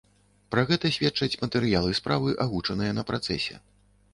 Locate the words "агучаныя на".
2.47-3.05